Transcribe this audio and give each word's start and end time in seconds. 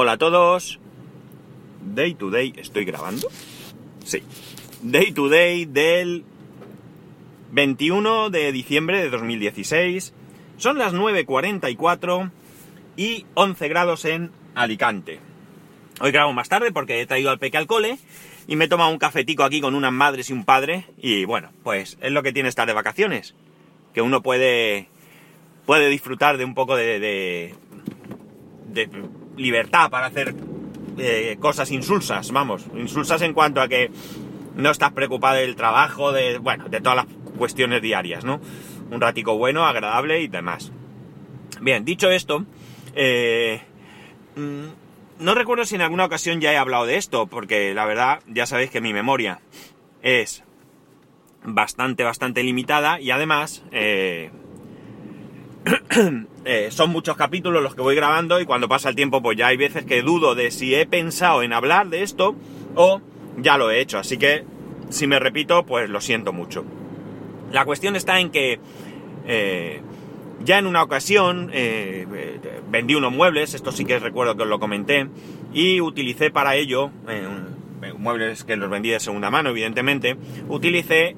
Hola 0.00 0.12
a 0.12 0.16
todos. 0.16 0.78
Day 1.80 2.14
to 2.14 2.30
day, 2.30 2.54
¿estoy 2.56 2.84
grabando? 2.84 3.28
Sí. 4.04 4.22
Day 4.80 5.10
to 5.10 5.28
day 5.28 5.64
del 5.64 6.24
21 7.50 8.30
de 8.30 8.52
diciembre 8.52 9.02
de 9.02 9.10
2016. 9.10 10.14
Son 10.56 10.78
las 10.78 10.94
9.44 10.94 12.30
y 12.96 13.26
11 13.34 13.68
grados 13.68 14.04
en 14.04 14.30
Alicante. 14.54 15.18
Hoy 16.00 16.12
grabo 16.12 16.32
más 16.32 16.48
tarde 16.48 16.70
porque 16.70 17.00
he 17.00 17.06
traído 17.06 17.30
al 17.30 17.40
peque 17.40 17.56
al 17.56 17.66
cole 17.66 17.98
y 18.46 18.54
me 18.54 18.66
he 18.66 18.68
tomado 18.68 18.92
un 18.92 18.98
cafetico 18.98 19.42
aquí 19.42 19.60
con 19.60 19.74
unas 19.74 19.92
madres 19.92 20.30
y 20.30 20.32
un 20.32 20.44
padre 20.44 20.84
y 20.96 21.24
bueno, 21.24 21.50
pues 21.64 21.98
es 22.00 22.12
lo 22.12 22.22
que 22.22 22.32
tiene 22.32 22.48
estar 22.48 22.68
de 22.68 22.72
vacaciones. 22.72 23.34
Que 23.92 24.02
uno 24.02 24.22
puede, 24.22 24.90
puede 25.66 25.88
disfrutar 25.88 26.36
de 26.36 26.44
un 26.44 26.54
poco 26.54 26.76
de, 26.76 27.00
de, 27.00 27.54
de 28.68 28.88
libertad 29.38 29.90
para 29.90 30.06
hacer 30.06 30.34
eh, 30.98 31.36
cosas 31.40 31.70
insulsas, 31.70 32.30
vamos, 32.32 32.66
insulsas 32.74 33.22
en 33.22 33.32
cuanto 33.32 33.60
a 33.60 33.68
que 33.68 33.90
no 34.56 34.70
estás 34.70 34.92
preocupado 34.92 35.36
del 35.36 35.56
trabajo, 35.56 36.12
de, 36.12 36.38
bueno, 36.38 36.68
de 36.68 36.80
todas 36.80 36.96
las 36.96 37.06
cuestiones 37.36 37.80
diarias, 37.80 38.24
¿no? 38.24 38.40
Un 38.90 39.00
ratico 39.00 39.38
bueno, 39.38 39.64
agradable 39.64 40.20
y 40.20 40.28
demás. 40.28 40.72
Bien, 41.60 41.84
dicho 41.84 42.10
esto, 42.10 42.44
eh, 42.94 43.62
mm, 44.36 45.24
no 45.24 45.34
recuerdo 45.34 45.64
si 45.64 45.76
en 45.76 45.82
alguna 45.82 46.04
ocasión 46.04 46.40
ya 46.40 46.52
he 46.52 46.56
hablado 46.56 46.86
de 46.86 46.96
esto, 46.96 47.26
porque 47.26 47.74
la 47.74 47.86
verdad 47.86 48.20
ya 48.26 48.46
sabéis 48.46 48.70
que 48.70 48.80
mi 48.80 48.92
memoria 48.92 49.40
es 50.02 50.44
bastante, 51.44 52.04
bastante 52.04 52.42
limitada 52.42 53.00
y 53.00 53.10
además 53.10 53.64
eh, 53.72 54.30
eh, 56.44 56.68
son 56.70 56.90
muchos 56.90 57.16
capítulos 57.16 57.62
los 57.62 57.74
que 57.74 57.80
voy 57.80 57.96
grabando 57.96 58.40
y 58.40 58.44
cuando 58.44 58.68
pasa 58.68 58.90
el 58.90 58.94
tiempo 58.94 59.22
pues 59.22 59.38
ya 59.38 59.46
hay 59.46 59.56
veces 59.56 59.84
que 59.84 60.02
dudo 60.02 60.34
de 60.34 60.50
si 60.50 60.74
he 60.74 60.86
pensado 60.86 61.42
en 61.42 61.52
hablar 61.52 61.88
de 61.88 62.02
esto 62.02 62.34
o 62.74 63.00
ya 63.38 63.56
lo 63.56 63.70
he 63.70 63.80
hecho. 63.80 63.98
Así 63.98 64.18
que 64.18 64.44
si 64.90 65.06
me 65.06 65.18
repito 65.18 65.64
pues 65.64 65.88
lo 65.88 66.00
siento 66.00 66.32
mucho. 66.32 66.64
La 67.52 67.64
cuestión 67.64 67.96
está 67.96 68.20
en 68.20 68.30
que 68.30 68.60
eh, 69.26 69.80
ya 70.44 70.58
en 70.58 70.66
una 70.66 70.82
ocasión 70.82 71.50
eh, 71.52 72.06
vendí 72.70 72.94
unos 72.94 73.12
muebles, 73.12 73.54
esto 73.54 73.72
sí 73.72 73.84
que 73.84 73.98
recuerdo 73.98 74.36
que 74.36 74.42
os 74.42 74.48
lo 74.48 74.60
comenté, 74.60 75.08
y 75.54 75.80
utilicé 75.80 76.30
para 76.30 76.56
ello, 76.56 76.90
muebles 77.96 78.44
que 78.44 78.56
los 78.56 78.68
vendí 78.68 78.90
de 78.90 79.00
segunda 79.00 79.30
mano 79.30 79.50
evidentemente, 79.50 80.16
utilicé 80.48 81.16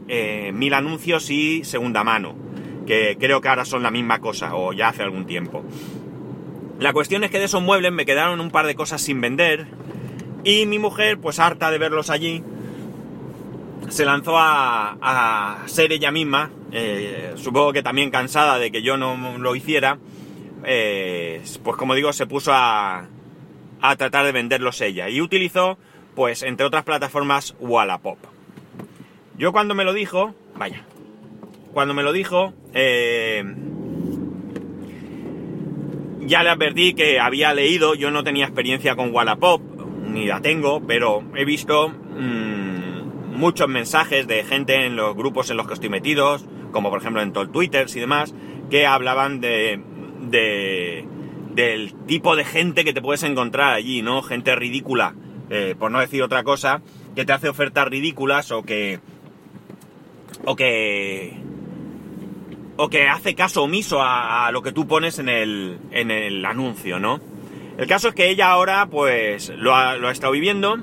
mil 0.53 0.73
anuncios 0.73 1.29
y 1.31 1.65
segunda 1.65 2.05
mano 2.05 2.50
que 2.91 3.17
creo 3.21 3.41
que 3.41 3.49
ahora 3.49 3.65
son 3.65 3.85
la 3.85 3.93
misma 3.93 4.19
cosa, 4.19 4.57
o 4.57 4.73
ya 4.73 4.89
hace 4.89 5.05
algún 5.05 5.25
tiempo. 5.25 5.63
La 6.81 6.93
cuestión 6.93 7.23
es 7.23 7.31
que 7.31 7.39
de 7.39 7.45
esos 7.45 7.63
muebles 7.63 7.93
me 7.93 8.05
quedaron 8.05 8.41
un 8.41 8.51
par 8.51 8.67
de 8.67 8.75
cosas 8.75 9.01
sin 9.01 9.21
vender, 9.21 9.69
y 10.43 10.67
mi 10.67 10.81
mujer, 10.81 11.21
pues 11.21 11.39
harta 11.39 11.71
de 11.71 11.79
verlos 11.79 12.11
allí, 12.11 12.43
se 13.91 14.05
lanzó 14.05 14.35
a, 14.37 15.63
ser 15.67 15.93
ella 15.93 16.11
misma, 16.11 16.51
eh, 16.73 17.35
supongo 17.37 17.73
que 17.73 17.85
también 17.85 18.11
cansada 18.11 18.59
de 18.59 18.73
que 18.73 18.83
yo 18.83 18.97
no 18.97 19.39
lo 19.39 19.55
hiciera, 19.55 19.99
eh, 20.65 21.45
pues 21.63 21.77
como 21.77 21.95
digo, 21.95 22.13
se 22.13 22.27
puso 22.27 22.53
a, 22.53 23.07
a 23.81 23.97
tratar 23.97 24.27
de 24.27 24.33
venderlos 24.33 24.81
ella, 24.81 25.09
y 25.09 25.21
utilizó, 25.21 25.79
pues 26.17 26.43
entre 26.43 26.67
otras 26.67 26.83
plataformas, 26.83 27.55
Wallapop. 27.61 28.19
Yo 29.39 29.53
cuando 29.53 29.77
me 29.77 29.85
lo 29.85 29.93
dijo, 29.93 30.35
vaya, 30.57 30.85
cuando 31.73 31.95
me 31.95 32.03
lo 32.03 32.13
dijo, 32.13 32.53
eh, 32.75 33.45
ya 36.21 36.43
le 36.43 36.51
advertí 36.51 36.95
que 36.95 37.21
había 37.21 37.55
leído, 37.55 37.95
yo 37.95 38.11
no 38.11 38.23
tenía 38.25 38.45
experiencia 38.45 38.97
con 38.97 39.13
Wallapop, 39.13 39.61
ni 40.07 40.27
la 40.27 40.41
tengo, 40.41 40.81
pero 40.87 41.23
he 41.35 41.45
visto 41.45 41.89
mmm, 41.89 43.37
muchos 43.37 43.69
mensajes 43.69 44.27
de 44.27 44.45
gente 44.45 44.87
en 44.87 44.97
los 44.97 45.17
grupos 45.17 45.51
en 45.51 45.57
los 45.57 45.67
que 45.67 45.75
estoy 45.75 45.89
metidos, 45.89 46.45
como 46.73 46.91
por 46.91 47.01
ejemplo 47.01 47.23
en 47.23 47.33
todo 47.33 47.49
Twitter 47.49 47.87
y 47.93 48.01
demás, 48.01 48.35
que 48.69 48.87
hablaban 48.87 49.41
de, 49.41 49.81
de, 50.21 51.07
del 51.55 51.95
tipo 52.07 52.37
de 52.37 52.45
gente 52.45 52.85
que 52.85 52.93
te 52.93 53.03
puedes 53.03 53.23
encontrar 53.23 53.75
allí, 53.75 54.03
¿no? 54.03 54.23
Gente 54.23 54.55
ridícula, 54.55 55.15
eh, 55.49 55.75
por 55.79 55.91
no 55.91 56.01
decir 56.01 56.23
otra 56.23 56.45
cosa, 56.45 56.83
que 57.15 57.25
te 57.25 57.33
hace 57.33 57.49
ofertas 57.49 57.89
ridículas 57.89 58.53
o 58.53 58.63
que... 58.63 59.01
o 60.45 60.55
que 60.55 61.50
o 62.83 62.89
que 62.89 63.09
hace 63.09 63.35
caso 63.35 63.65
omiso 63.65 63.99
a, 64.01 64.51
lo 64.53 64.63
que 64.63 64.73
tú 64.73 64.87
pones 64.87 65.19
en 65.19 65.29
el, 65.29 65.79
en 65.91 66.11
el 66.11 66.43
anuncio, 66.47 66.99
¿no? 66.99 67.21
El 67.77 67.87
caso 67.87 68.09
es 68.09 68.15
que 68.15 68.31
ella 68.31 68.51
ahora, 68.51 68.87
pues, 68.87 69.51
lo 69.51 69.75
ha, 69.75 69.97
lo 69.97 70.09
ha 70.09 70.13
estado 70.13 70.33
viviendo 70.33 70.79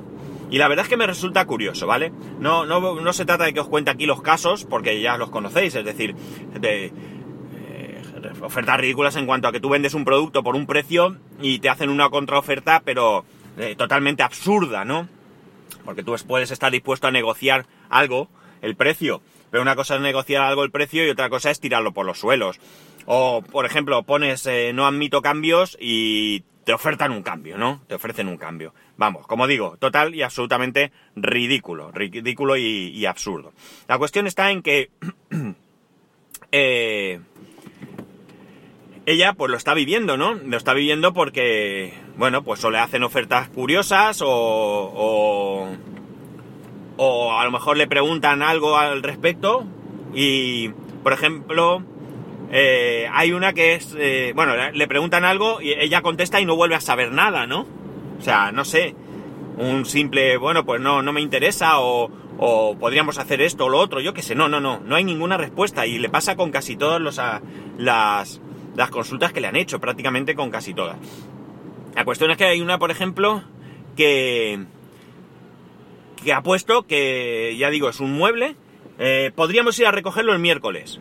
y 0.51 0.59
la 0.59 0.67
verdad 0.67 0.85
es 0.85 0.89
que 0.89 0.97
me 0.97 1.07
resulta 1.07 1.45
curioso, 1.45 1.87
¿vale? 1.87 2.11
No, 2.39 2.67
no, 2.67 3.01
no 3.01 3.13
se 3.13 3.25
trata 3.25 3.45
de 3.45 3.53
que 3.53 3.61
os 3.61 3.67
cuente 3.67 3.89
aquí 3.89 4.05
los 4.05 4.21
casos, 4.21 4.63
porque 4.65 5.01
ya 5.01 5.17
los 5.17 5.31
conocéis, 5.31 5.73
es 5.73 5.83
decir, 5.83 6.13
de 6.59 6.85
eh, 6.85 8.01
ofertas 8.43 8.77
ridículas 8.79 9.15
en 9.15 9.25
cuanto 9.25 9.47
a 9.47 9.51
que 9.51 9.59
tú 9.59 9.69
vendes 9.69 9.95
un 9.95 10.05
producto 10.05 10.43
por 10.43 10.55
un 10.55 10.67
precio 10.67 11.17
y 11.41 11.57
te 11.57 11.69
hacen 11.69 11.89
una 11.89 12.11
contraoferta, 12.11 12.83
pero 12.85 13.25
eh, 13.57 13.75
totalmente 13.75 14.21
absurda, 14.21 14.85
¿no? 14.85 15.09
Porque 15.83 16.03
tú 16.03 16.15
puedes 16.27 16.51
estar 16.51 16.71
dispuesto 16.71 17.07
a 17.07 17.11
negociar 17.11 17.65
algo, 17.89 18.29
el 18.61 18.75
precio, 18.75 19.23
pero 19.51 19.61
una 19.61 19.75
cosa 19.75 19.95
es 19.95 20.01
negociar 20.01 20.43
algo 20.43 20.63
el 20.63 20.71
precio 20.71 21.05
y 21.05 21.09
otra 21.09 21.29
cosa 21.29 21.51
es 21.51 21.59
tirarlo 21.59 21.93
por 21.93 22.05
los 22.05 22.19
suelos. 22.19 22.59
O, 23.05 23.41
por 23.41 23.65
ejemplo, 23.65 24.03
pones 24.03 24.45
eh, 24.45 24.71
no 24.73 24.85
admito 24.85 25.21
cambios 25.21 25.77
y 25.79 26.43
te 26.65 26.73
ofertan 26.73 27.11
un 27.11 27.23
cambio, 27.23 27.57
¿no? 27.57 27.81
Te 27.87 27.95
ofrecen 27.95 28.27
un 28.27 28.37
cambio. 28.37 28.73
Vamos, 28.97 29.25
como 29.25 29.47
digo, 29.47 29.77
total 29.79 30.13
y 30.13 30.21
absolutamente 30.21 30.91
ridículo, 31.15 31.91
ridículo 31.93 32.57
y, 32.57 33.05
absurdo. 33.05 33.53
La 33.87 33.97
cuestión 33.97 34.27
está 34.27 34.51
en 34.51 34.61
que 34.61 34.89
eh, 36.51 37.21
ella 39.05 39.31
pues 39.31 39.49
lo 39.49 39.55
está 39.55 39.73
viviendo, 39.73 40.17
¿no? 40.17 40.33
Lo 40.33 40.57
está 40.57 40.73
viviendo 40.73 41.13
porque, 41.13 41.93
bueno, 42.17 42.43
pues 42.43 42.61
o 42.65 42.69
le 42.69 42.79
hacen 42.79 43.03
ofertas 43.03 43.47
curiosas 43.47 44.21
o 44.21 44.27
o 44.29 45.69
a 46.97 47.43
lo 47.45 47.51
mejor 47.51 47.77
le 47.77 47.87
preguntan 47.87 48.41
algo 48.41 48.77
al 48.77 49.03
respecto 49.03 49.65
y, 50.13 50.69
por 51.03 51.13
ejemplo, 51.13 51.83
eh, 52.51 53.07
hay 53.13 53.33
una 53.33 53.53
que 53.53 53.75
es, 53.75 53.95
eh, 53.99 54.31
bueno, 54.35 54.53
le 54.71 54.87
preguntan 54.87 55.25
algo 55.25 55.61
y 55.61 55.73
ella 55.73 56.01
contesta 56.01 56.39
y 56.39 56.45
no 56.45 56.55
vuelve 56.55 56.75
a 56.75 56.81
saber 56.81 57.11
nada, 57.11 57.45
¿no? 57.45 57.65
O 58.17 58.21
sea, 58.21 58.51
no 58.51 58.65
sé, 58.65 58.95
un 59.57 59.85
simple, 59.85 60.37
bueno, 60.37 60.65
pues 60.65 60.81
no, 60.81 61.01
no 61.01 61.13
me 61.13 61.21
interesa 61.21 61.79
o, 61.79 62.09
o 62.37 62.77
podríamos 62.77 63.17
hacer 63.17 63.41
esto 63.41 63.65
o 63.65 63.69
lo 63.69 63.79
otro, 63.79 63.99
yo 63.99 64.13
qué 64.13 64.21
sé, 64.21 64.35
no, 64.35 64.47
no, 64.47 64.59
no, 64.59 64.79
no 64.79 64.95
hay 64.95 65.03
ninguna 65.03 65.37
respuesta 65.37 65.85
y 65.85 65.97
le 65.97 66.09
pasa 66.09 66.35
con 66.35 66.51
casi 66.51 66.75
todas 66.77 67.01
los, 67.01 67.19
las, 67.77 68.41
las 68.75 68.89
consultas 68.89 69.33
que 69.33 69.41
le 69.41 69.47
han 69.47 69.55
hecho, 69.55 69.79
prácticamente 69.79 70.35
con 70.35 70.49
casi 70.51 70.73
todas. 70.73 70.97
La 71.95 72.05
cuestión 72.05 72.31
es 72.31 72.37
que 72.37 72.45
hay 72.45 72.61
una, 72.61 72.77
por 72.77 72.91
ejemplo, 72.91 73.43
que, 73.95 74.65
que 76.27 76.33
ha 76.33 76.43
puesto 76.43 76.85
que, 76.85 77.55
ya 77.57 77.69
digo, 77.69 77.87
es 77.87 78.01
un 78.01 78.11
mueble, 78.11 78.57
eh, 78.99 79.31
podríamos 79.33 79.79
ir 79.79 79.85
a 79.85 79.91
recogerlo 79.91 80.33
el 80.33 80.39
miércoles. 80.39 80.99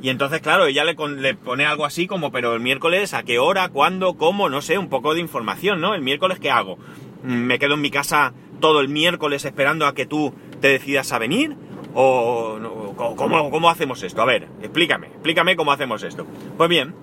Y 0.00 0.08
entonces, 0.08 0.40
claro, 0.40 0.64
ella 0.64 0.82
le, 0.82 1.34
pone 1.34 1.66
algo 1.66 1.84
así 1.84 2.06
como, 2.06 2.32
pero 2.32 2.54
el 2.54 2.60
miércoles, 2.60 3.12
¿a 3.12 3.22
qué 3.22 3.38
hora? 3.38 3.68
¿Cuándo? 3.68 4.14
¿Cómo? 4.14 4.48
No 4.48 4.62
sé, 4.62 4.78
un 4.78 4.88
poco 4.88 5.12
de 5.12 5.20
información, 5.20 5.82
¿no? 5.82 5.94
El 5.94 6.00
miércoles, 6.00 6.38
¿qué 6.40 6.50
hago? 6.50 6.78
Mm, 7.22 7.34
¿Me 7.34 7.58
quedo 7.58 7.74
en 7.74 7.82
mi 7.82 7.90
casa 7.90 8.32
todo 8.60 8.80
el 8.80 8.88
miércoles 8.88 9.44
esperando 9.44 9.86
a 9.86 9.94
que 9.94 10.06
tú 10.06 10.32
te 10.62 10.68
decidas 10.68 11.12
a 11.12 11.18
venir? 11.18 11.54
¿O 11.92 12.94
¿cómo, 13.18 13.50
cómo 13.50 13.68
hacemos 13.68 14.02
esto? 14.02 14.22
A 14.22 14.24
ver, 14.24 14.48
explícame, 14.62 15.08
explícame 15.08 15.54
cómo 15.54 15.72
hacemos 15.72 16.02
esto. 16.02 16.26
Pues 16.56 16.70
bien, 16.70 16.94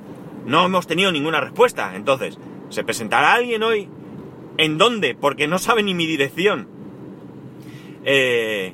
no 0.48 0.66
hemos 0.66 0.88
tenido 0.88 1.12
ninguna 1.12 1.40
respuesta. 1.40 1.96
Entonces, 1.96 2.40
¿se 2.70 2.84
presentará 2.84 3.36
alguien 3.36 3.62
hoy? 3.62 3.90
¿En 4.58 4.80
dónde? 4.80 5.14
Porque 5.14 5.48
no 5.48 5.60
sabe 5.60 5.84
ni 5.84 5.94
mi 5.94 6.08
dirección 6.08 6.77
eh, 8.10 8.74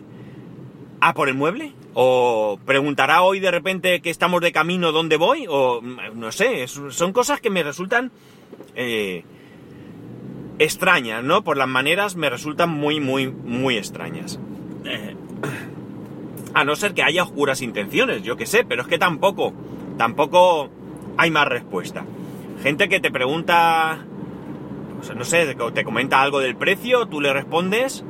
a 1.02 1.14
por 1.16 1.28
el 1.28 1.34
mueble? 1.34 1.74
¿O 1.96 2.60
preguntará 2.66 3.24
hoy 3.24 3.40
de 3.40 3.50
repente 3.50 4.00
que 4.02 4.12
estamos 4.12 4.42
de 4.42 4.52
camino 4.52 4.92
dónde 4.92 5.18
voy? 5.18 5.48
O 5.50 5.82
no 5.82 6.32
sé, 6.32 6.68
son 6.68 7.12
cosas 7.14 7.42
que 7.42 7.50
me 7.50 7.64
resultan 7.64 8.12
eh, 8.76 9.26
extrañas, 10.60 11.24
¿no? 11.24 11.44
Por 11.44 11.58
las 11.58 11.68
maneras 11.68 12.16
me 12.16 12.30
resultan 12.30 12.70
muy, 12.70 13.00
muy, 13.00 13.28
muy 13.28 13.76
extrañas. 13.76 14.40
Eh, 14.86 15.16
a 16.54 16.64
no 16.64 16.76
ser 16.76 16.94
que 16.94 17.02
haya 17.02 17.24
oscuras 17.24 17.64
intenciones, 17.64 18.22
yo 18.22 18.38
que 18.38 18.46
sé, 18.46 18.64
pero 18.64 18.84
es 18.84 18.88
que 18.88 19.00
tampoco, 19.00 19.52
tampoco 19.98 20.70
hay 21.18 21.32
más 21.32 21.48
respuesta. 21.48 22.06
Gente 22.62 22.88
que 22.88 23.00
te 23.00 23.10
pregunta, 23.10 24.06
no 25.16 25.26
sé, 25.26 25.56
te 25.74 25.84
comenta 25.84 26.22
algo 26.22 26.40
del 26.40 26.56
precio, 26.56 27.08
tú 27.08 27.20
le 27.20 27.34
respondes 27.34 28.06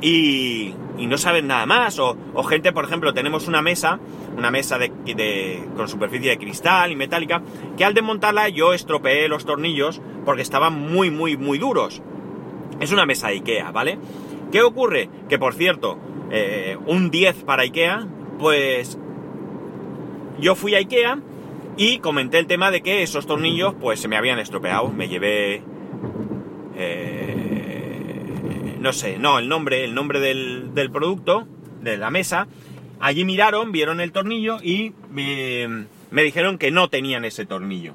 y, 0.00 0.74
y 0.98 1.06
no 1.06 1.18
saben 1.18 1.46
nada 1.46 1.66
más. 1.66 1.98
O, 1.98 2.16
gente, 2.44 2.72
por 2.72 2.84
ejemplo, 2.84 3.12
tenemos 3.14 3.48
una 3.48 3.62
mesa, 3.62 3.98
una 4.36 4.50
mesa 4.50 4.78
de, 4.78 4.90
de- 5.04 5.62
con 5.76 5.88
superficie 5.88 6.30
de 6.30 6.38
cristal 6.38 6.92
y 6.92 6.96
metálica, 6.96 7.42
que 7.76 7.84
al 7.84 7.94
desmontarla 7.94 8.48
yo 8.48 8.72
estropeé 8.72 9.28
los 9.28 9.44
tornillos 9.44 10.00
porque 10.24 10.42
estaban 10.42 10.74
muy, 10.92 11.10
muy, 11.10 11.36
muy 11.36 11.58
duros. 11.58 12.02
Es 12.80 12.92
una 12.92 13.04
mesa 13.06 13.28
IKEA, 13.28 13.70
¿vale? 13.72 13.98
¿Qué 14.52 14.62
ocurre? 14.62 15.08
Que 15.28 15.38
por 15.38 15.54
cierto, 15.54 15.98
eh, 16.30 16.76
un 16.86 17.10
10 17.10 17.44
para 17.44 17.62
IKEA, 17.62 18.06
pues 18.38 18.98
yo 20.38 20.54
fui 20.54 20.74
a 20.74 20.78
IKEA 20.78 21.18
y 21.76 21.98
comenté 21.98 22.38
el 22.38 22.46
tema 22.46 22.70
de 22.70 22.80
que 22.80 23.02
esos 23.02 23.26
tornillos 23.26 23.74
pues 23.80 24.00
se 24.00 24.08
me 24.08 24.16
habían 24.16 24.38
estropeado. 24.38 24.88
Me 24.88 25.08
llevé... 25.08 25.62
eh, 26.76 27.59
no 28.80 28.92
sé, 28.92 29.18
no, 29.18 29.38
el 29.38 29.48
nombre, 29.48 29.84
el 29.84 29.94
nombre 29.94 30.20
del, 30.20 30.74
del 30.74 30.90
producto, 30.90 31.46
de 31.82 31.96
la 31.98 32.10
mesa. 32.10 32.48
Allí 32.98 33.24
miraron, 33.24 33.72
vieron 33.72 34.00
el 34.00 34.12
tornillo 34.12 34.58
y 34.62 34.92
me, 35.10 35.86
me 36.10 36.22
dijeron 36.22 36.58
que 36.58 36.70
no 36.70 36.88
tenían 36.88 37.24
ese 37.24 37.46
tornillo. 37.46 37.94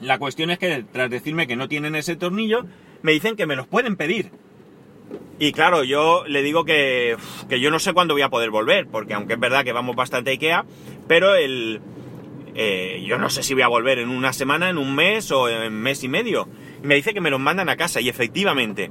La 0.00 0.18
cuestión 0.18 0.50
es 0.50 0.58
que 0.58 0.84
tras 0.90 1.10
decirme 1.10 1.46
que 1.46 1.56
no 1.56 1.68
tienen 1.68 1.94
ese 1.94 2.16
tornillo, 2.16 2.64
me 3.02 3.12
dicen 3.12 3.36
que 3.36 3.46
me 3.46 3.56
los 3.56 3.66
pueden 3.66 3.96
pedir. 3.96 4.30
Y 5.38 5.52
claro, 5.52 5.84
yo 5.84 6.24
le 6.26 6.42
digo 6.42 6.64
que, 6.64 7.16
que 7.48 7.60
yo 7.60 7.70
no 7.70 7.78
sé 7.78 7.92
cuándo 7.92 8.14
voy 8.14 8.22
a 8.22 8.28
poder 8.28 8.50
volver, 8.50 8.86
porque 8.88 9.14
aunque 9.14 9.34
es 9.34 9.40
verdad 9.40 9.64
que 9.64 9.72
vamos 9.72 9.96
bastante 9.96 10.30
a 10.30 10.32
Ikea, 10.32 10.64
pero 11.06 11.34
el, 11.34 11.80
eh, 12.54 13.04
yo 13.06 13.18
no 13.18 13.30
sé 13.30 13.42
si 13.42 13.54
voy 13.54 13.62
a 13.62 13.68
volver 13.68 13.98
en 13.98 14.08
una 14.08 14.32
semana, 14.32 14.68
en 14.68 14.78
un 14.78 14.94
mes 14.94 15.30
o 15.30 15.48
en 15.48 15.72
mes 15.74 16.02
y 16.04 16.08
medio. 16.08 16.48
Y 16.82 16.86
me 16.86 16.96
dice 16.96 17.14
que 17.14 17.20
me 17.20 17.30
los 17.30 17.40
mandan 17.40 17.68
a 17.68 17.76
casa 17.76 18.00
y 18.00 18.08
efectivamente 18.08 18.90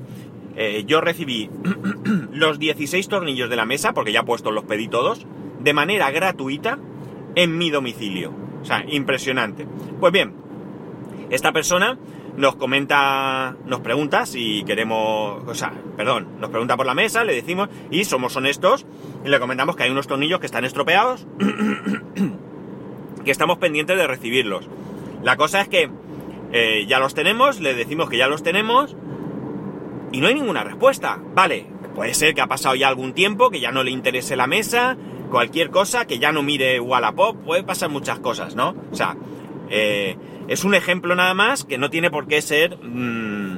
eh, 0.58 0.84
yo 0.86 1.02
recibí 1.02 1.50
los 2.32 2.58
16 2.58 3.08
tornillos 3.08 3.50
de 3.50 3.56
la 3.56 3.66
mesa, 3.66 3.94
porque 3.94 4.12
ya 4.12 4.24
puestos 4.24 4.54
los 4.54 4.64
pedí 4.66 4.88
todos, 4.88 5.26
de 5.60 5.74
manera 5.74 6.10
gratuita 6.12 6.80
en 7.36 7.58
mi 7.58 7.70
domicilio. 7.70 8.34
O 8.62 8.66
sea, 8.66 8.84
impresionante. 8.88 9.68
Pues 10.00 10.12
bien, 10.12 10.34
esta 11.30 11.52
persona 11.52 11.98
nos 12.38 12.56
comenta, 12.56 13.56
nos 13.66 13.82
pregunta 13.82 14.26
si 14.26 14.64
queremos, 14.64 15.44
o 15.48 15.56
sea, 15.56 15.74
perdón, 15.96 16.40
nos 16.40 16.50
pregunta 16.50 16.76
por 16.76 16.86
la 16.86 16.94
mesa, 16.94 17.24
le 17.24 17.34
decimos, 17.34 17.70
y 17.92 18.06
somos 18.06 18.36
honestos, 18.36 18.86
y 19.26 19.30
le 19.30 19.40
comentamos 19.40 19.76
que 19.76 19.84
hay 19.84 19.92
unos 19.92 20.08
tornillos 20.08 20.40
que 20.40 20.46
están 20.46 20.66
estropeados, 20.66 21.28
que 23.26 23.32
estamos 23.32 23.58
pendientes 23.58 23.98
de 23.98 24.08
recibirlos. 24.08 24.70
La 25.24 25.36
cosa 25.36 25.62
es 25.62 25.68
que 25.68 25.90
eh, 26.52 26.86
ya 26.88 27.00
los 27.00 27.14
tenemos, 27.14 27.60
le 27.60 27.74
decimos 27.74 28.10
que 28.10 28.18
ya 28.18 28.28
los 28.28 28.44
tenemos, 28.44 28.96
y 30.12 30.22
no 30.22 30.28
hay 30.28 30.36
ninguna 30.36 30.64
respuesta. 30.64 31.20
Vale, 31.34 31.66
puede 31.96 32.14
ser 32.14 32.34
que 32.34 32.42
ha 32.42 32.48
pasado 32.48 32.76
ya 32.76 32.88
algún 32.88 33.14
tiempo, 33.14 33.50
que 33.50 33.60
ya 33.60 33.72
no 33.72 33.84
le 33.84 33.92
interese 33.92 34.36
la 34.36 34.48
mesa, 34.48 34.98
cualquier 35.30 35.70
cosa, 35.70 36.06
que 36.06 36.20
ya 36.20 36.32
no 36.32 36.44
mire 36.44 36.80
Wallapop, 36.80 37.38
puede 37.44 37.64
pasar 37.64 37.90
muchas 37.90 38.20
cosas, 38.20 38.56
¿no? 38.56 38.76
O 38.92 38.96
sea, 38.96 39.16
eh, 39.70 40.18
es 40.48 40.64
un 40.64 40.74
ejemplo 40.74 41.16
nada 41.16 41.34
más 41.34 41.64
que 41.64 41.78
no 41.78 41.90
tiene 41.90 42.10
por 42.10 42.28
qué 42.28 42.42
ser 42.42 42.78
mm, 42.78 43.58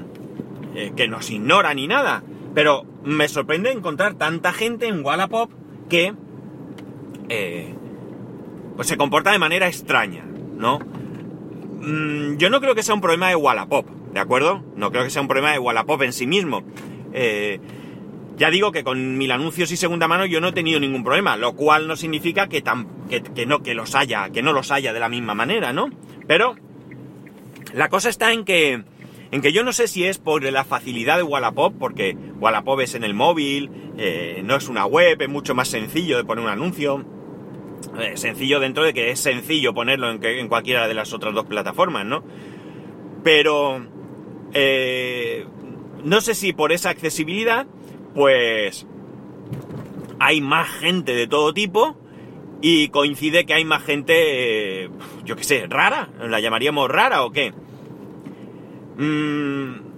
eh, 0.75 0.93
que 0.95 1.07
nos 1.07 1.29
ignora 1.29 1.73
ni 1.73 1.87
nada. 1.87 2.23
Pero 2.55 2.83
me 3.03 3.27
sorprende 3.27 3.71
encontrar 3.71 4.15
tanta 4.15 4.53
gente 4.53 4.87
en 4.87 5.05
Wallapop 5.05 5.51
que 5.87 6.13
eh, 7.29 7.73
pues 8.75 8.87
se 8.87 8.97
comporta 8.97 9.31
de 9.31 9.39
manera 9.39 9.67
extraña, 9.67 10.23
¿no? 10.25 10.79
Mm, 10.79 12.37
yo 12.37 12.49
no 12.49 12.59
creo 12.59 12.75
que 12.75 12.83
sea 12.83 12.95
un 12.95 13.01
problema 13.01 13.29
de 13.29 13.35
Wallapop, 13.35 13.85
¿de 14.13 14.19
acuerdo? 14.19 14.63
No 14.75 14.91
creo 14.91 15.03
que 15.03 15.09
sea 15.09 15.21
un 15.21 15.27
problema 15.27 15.51
de 15.51 15.59
Wallapop 15.59 16.01
en 16.03 16.13
sí 16.13 16.27
mismo. 16.27 16.63
Eh, 17.13 17.59
ya 18.37 18.49
digo 18.49 18.71
que 18.71 18.83
con 18.83 19.17
mil 19.17 19.31
anuncios 19.31 19.71
y 19.71 19.77
segunda 19.77 20.07
mano 20.07 20.25
yo 20.25 20.39
no 20.41 20.47
he 20.49 20.53
tenido 20.53 20.79
ningún 20.79 21.03
problema, 21.03 21.35
lo 21.37 21.53
cual 21.55 21.87
no 21.87 21.95
significa 21.95 22.47
que, 22.47 22.63
tam- 22.63 22.87
que, 23.09 23.21
que 23.21 23.45
no 23.45 23.61
que 23.61 23.73
los 23.73 23.95
haya, 23.95 24.29
que 24.29 24.41
no 24.41 24.53
los 24.53 24.71
haya 24.71 24.93
de 24.93 24.99
la 24.99 25.09
misma 25.09 25.33
manera, 25.35 25.73
¿no? 25.73 25.89
Pero 26.27 26.55
la 27.73 27.89
cosa 27.89 28.09
está 28.09 28.31
en 28.33 28.45
que 28.45 28.83
en 29.31 29.41
que 29.41 29.51
yo 29.51 29.63
no 29.63 29.73
sé 29.73 29.87
si 29.87 30.05
es 30.05 30.17
por 30.17 30.41
la 30.43 30.63
facilidad 30.63 31.17
de 31.17 31.23
Wallapop, 31.23 31.75
porque 31.77 32.17
Wallapop 32.39 32.79
es 32.79 32.95
en 32.95 33.03
el 33.03 33.13
móvil, 33.13 33.69
eh, 33.97 34.41
no 34.43 34.55
es 34.55 34.67
una 34.69 34.87
web, 34.87 35.21
es 35.21 35.29
mucho 35.29 35.53
más 35.53 35.67
sencillo 35.67 36.17
de 36.17 36.23
poner 36.23 36.43
un 36.45 36.49
anuncio. 36.49 37.05
Eh, 37.99 38.13
sencillo 38.17 38.59
dentro 38.59 38.83
de 38.83 38.93
que 38.93 39.11
es 39.11 39.19
sencillo 39.19 39.73
ponerlo 39.75 40.09
en, 40.09 40.19
que- 40.19 40.39
en 40.39 40.47
cualquiera 40.47 40.87
de 40.87 40.95
las 40.95 41.13
otras 41.13 41.33
dos 41.35 41.45
plataformas, 41.45 42.05
¿no? 42.07 42.23
Pero 43.23 43.85
eh, 44.53 45.45
no 46.03 46.21
sé 46.21 46.35
si 46.35 46.53
por 46.53 46.71
esa 46.71 46.89
accesibilidad, 46.89 47.67
pues 48.13 48.87
hay 50.19 50.41
más 50.41 50.69
gente 50.69 51.13
de 51.13 51.27
todo 51.27 51.53
tipo 51.53 51.97
y 52.61 52.89
coincide 52.89 53.45
que 53.45 53.53
hay 53.53 53.65
más 53.65 53.83
gente, 53.83 54.83
eh, 54.83 54.89
yo 55.23 55.35
qué 55.35 55.43
sé, 55.43 55.67
rara, 55.67 56.09
la 56.19 56.39
llamaríamos 56.39 56.89
rara 56.89 57.23
o 57.23 57.31
qué. 57.31 57.53
Mm, 58.97 59.89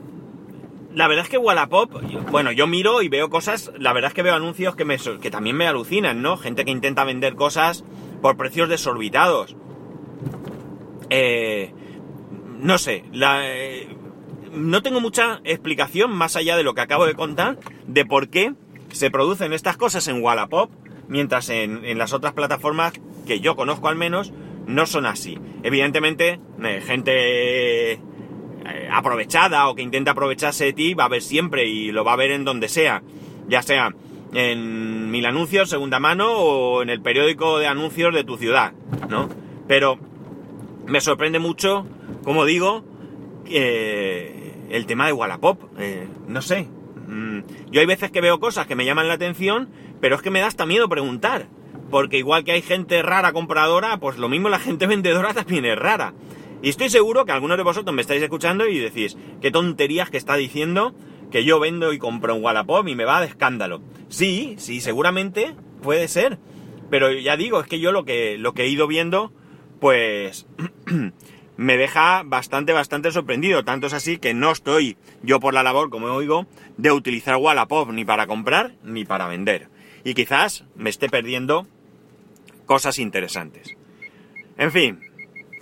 la 0.94 1.08
verdad 1.08 1.24
es 1.24 1.30
que 1.30 1.38
Wallapop, 1.38 1.92
bueno, 2.30 2.52
yo 2.52 2.68
miro 2.68 3.02
y 3.02 3.08
veo 3.08 3.30
cosas, 3.30 3.72
la 3.80 3.94
verdad 3.94 4.10
es 4.10 4.14
que 4.14 4.24
veo 4.24 4.36
anuncios 4.36 4.76
que, 4.76 4.86
me, 4.86 4.98
que 4.98 5.32
también 5.32 5.56
me 5.56 5.68
alucinan, 5.68 6.22
¿no? 6.22 6.38
Gente 6.38 6.66
que 6.66 6.72
intenta 6.72 7.04
vender 7.04 7.36
cosas 7.36 7.84
por 8.22 8.38
precios 8.38 8.70
desorbitados. 8.70 9.56
Eh, 11.10 11.74
no 12.60 12.78
sé, 12.78 13.06
la, 13.12 13.42
eh, 13.44 13.88
no 14.54 14.82
tengo 14.82 15.00
mucha 15.00 15.42
explicación 15.44 16.12
más 16.12 16.36
allá 16.36 16.58
de 16.58 16.64
lo 16.64 16.74
que 16.74 16.82
acabo 16.82 17.06
de 17.06 17.16
contar 17.16 17.58
de 17.88 18.06
por 18.06 18.30
qué 18.30 18.54
se 18.92 19.10
producen 19.10 19.54
estas 19.54 19.78
cosas 19.78 20.08
en 20.08 20.22
Wallapop, 20.22 20.70
mientras 21.08 21.50
en, 21.50 21.86
en 21.86 21.98
las 21.98 22.14
otras 22.14 22.34
plataformas 22.34 22.94
que 23.26 23.40
yo 23.40 23.56
conozco 23.56 23.88
al 23.88 23.96
menos 23.96 24.34
no 24.68 24.86
son 24.86 25.06
así. 25.06 25.38
Evidentemente, 25.64 26.40
eh, 26.64 26.82
gente 26.86 27.92
eh, 27.94 28.00
aprovechada 28.92 29.68
o 29.68 29.76
que 29.76 29.82
intenta 29.82 30.12
aprovecharse 30.12 30.66
de 30.66 30.74
ti 30.74 30.94
va 30.94 31.04
a 31.04 31.08
haber 31.08 31.22
siempre 31.22 31.66
y 31.68 31.92
lo 31.92 32.04
va 32.04 32.14
a 32.14 32.18
ver 32.18 32.32
en 32.32 32.46
donde 32.46 32.68
sea, 32.68 33.02
ya 33.48 33.62
sea 33.62 33.94
en 34.34 35.12
mil 35.12 35.26
anuncios, 35.26 35.70
segunda 35.70 36.00
mano 36.00 36.32
o 36.32 36.82
en 36.82 36.90
el 36.90 37.02
periódico 37.02 37.60
de 37.60 37.68
anuncios 37.68 38.14
de 38.14 38.24
tu 38.24 38.38
ciudad, 38.38 38.74
¿no? 39.10 39.30
Pero 39.68 40.00
me 40.86 41.02
sorprende 41.02 41.40
mucho, 41.40 41.86
como 42.24 42.46
digo, 42.46 42.84
que 43.46 44.41
el 44.72 44.86
tema 44.86 45.06
de 45.08 45.14
Wallapop. 45.14 45.62
eh, 45.80 46.08
no 46.28 46.42
sé. 46.42 46.68
mm, 47.08 47.40
Yo 47.72 47.80
hay 47.82 47.86
veces 47.86 48.12
que 48.12 48.22
veo 48.22 48.40
cosas 48.40 48.68
que 48.68 48.76
me 48.76 48.86
llaman 48.86 49.08
la 49.08 49.16
atención, 49.16 49.70
pero 50.00 50.16
es 50.16 50.22
que 50.22 50.32
me 50.32 50.40
da 50.40 50.48
hasta 50.48 50.66
miedo 50.66 50.90
preguntar. 50.90 51.48
Porque 51.90 52.18
igual 52.18 52.44
que 52.46 52.54
hay 52.54 52.62
gente 52.62 53.02
rara 53.02 53.34
compradora, 53.34 53.98
pues 54.00 54.18
lo 54.18 54.30
mismo 54.30 54.50
la 54.50 54.60
gente 54.60 54.88
vendedora 54.88 55.34
también 55.34 55.66
es 55.66 55.78
rara. 55.78 56.14
Y 56.62 56.70
estoy 56.70 56.90
seguro 56.90 57.26
que 57.26 57.32
algunos 57.32 57.58
de 57.58 57.64
vosotros 57.64 57.94
me 57.96 58.02
estáis 58.02 58.22
escuchando 58.22 58.68
y 58.68 58.78
decís, 58.78 59.18
qué 59.42 59.50
tonterías 59.52 60.10
que 60.10 60.18
está 60.18 60.36
diciendo 60.36 60.94
que 61.32 61.44
yo 61.44 61.60
vendo 61.60 61.92
y 61.94 61.98
compro 61.98 62.36
en 62.36 62.44
Wallapop 62.44 62.88
y 62.88 62.96
me 62.96 63.06
va 63.06 63.20
de 63.22 63.28
escándalo. 63.28 63.82
Sí, 64.10 64.56
sí, 64.58 64.80
seguramente 64.82 65.56
puede 65.82 66.08
ser. 66.08 66.38
Pero 66.90 67.12
ya 67.12 67.36
digo, 67.38 67.60
es 67.62 67.68
que 67.68 67.80
yo 67.80 67.92
lo 67.92 68.04
que, 68.06 68.38
lo 68.38 68.54
que 68.54 68.64
he 68.64 68.68
ido 68.68 68.86
viendo, 68.86 69.32
pues 69.80 70.46
me 71.58 71.78
deja 71.78 72.24
bastante, 72.26 72.74
bastante 72.74 73.12
sorprendido. 73.12 73.64
Tanto 73.64 73.88
es 73.88 73.94
así 73.94 74.18
que 74.18 74.34
no 74.34 74.52
estoy 74.52 74.98
yo 75.22 75.40
por 75.40 75.54
la 75.54 75.64
labor, 75.64 75.90
como 75.90 76.08
oigo, 76.08 76.48
de 76.78 76.92
utilizar 76.92 77.36
Wallapop 77.38 77.90
ni 77.92 78.06
para 78.06 78.28
comprar 78.28 78.74
ni 78.84 79.06
para 79.06 79.28
vender. 79.28 79.70
Y 80.04 80.14
quizás 80.14 80.66
me 80.76 80.90
esté 80.90 81.10
perdiendo 81.10 81.68
cosas 82.66 83.00
interesantes. 83.00 83.76
En 84.58 84.72
fin, 84.72 85.00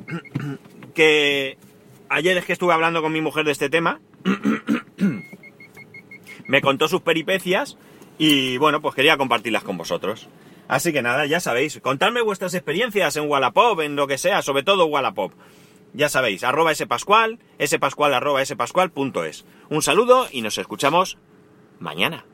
que 0.94 1.58
ayer 2.10 2.38
es 2.38 2.46
que 2.46 2.54
estuve 2.54 2.74
hablando 2.74 3.02
con 3.02 3.12
mi 3.12 3.22
mujer 3.22 3.46
de 3.46 3.52
este 3.52 3.70
tema. 3.70 4.00
me 6.48 6.62
contó 6.62 6.88
sus 6.88 7.02
peripecias 7.02 7.78
y 8.18 8.58
bueno, 8.58 8.82
pues 8.82 8.96
quería 8.96 9.18
compartirlas 9.18 9.64
con 9.64 9.78
vosotros. 9.78 10.30
Así 10.68 10.94
que 10.94 11.02
nada, 11.02 11.26
ya 11.26 11.40
sabéis, 11.40 11.80
contadme 11.82 12.22
vuestras 12.22 12.54
experiencias 12.54 13.16
en 13.16 13.30
Wallapop, 13.30 13.80
en 13.82 13.96
lo 13.96 14.08
que 14.08 14.18
sea, 14.18 14.42
sobre 14.42 14.64
todo 14.64 14.86
Wallapop. 14.86 15.34
Ya 15.94 16.10
sabéis, 16.10 16.44
arroba 16.44 16.74
spascual, 16.76 17.40
spascual 17.66 18.14
arroba 18.14 18.46
spascual 18.46 18.92
punto 18.92 19.24
es. 19.26 19.46
Un 19.70 19.82
saludo 19.82 20.28
y 20.32 20.42
nos 20.42 20.58
escuchamos 20.58 21.18
mañana. 21.80 22.26